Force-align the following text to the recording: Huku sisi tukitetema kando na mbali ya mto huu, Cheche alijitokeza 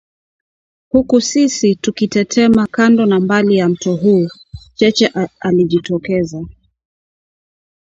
Huku 0.89 1.21
sisi 1.21 1.75
tukitetema 1.75 2.67
kando 2.67 3.05
na 3.05 3.19
mbali 3.19 3.57
ya 3.57 3.69
mto 3.69 3.95
huu, 3.95 4.27
Cheche 4.75 5.11
alijitokeza 5.39 6.45